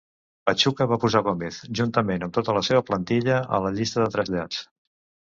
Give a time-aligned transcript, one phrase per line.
[0.49, 4.65] Pachuca va posar Gomez, juntament amb tota la seva plantilla, a la llista de trasllats.